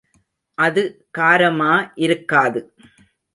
[0.57, 0.83] அது
[1.17, 1.91] காரமா
[1.95, 2.61] இருக்காது.